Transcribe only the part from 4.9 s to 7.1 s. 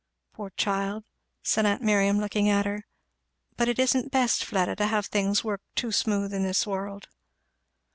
things work too smooth in this world."